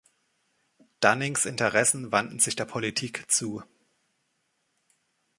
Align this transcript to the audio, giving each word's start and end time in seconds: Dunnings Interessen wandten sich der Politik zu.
Dunnings 0.99 1.45
Interessen 1.45 2.11
wandten 2.11 2.39
sich 2.39 2.55
der 2.55 2.65
Politik 2.65 3.29
zu. 3.29 3.61